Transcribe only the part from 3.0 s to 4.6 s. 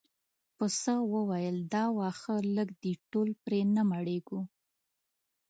ټول پرې نه مړیږو.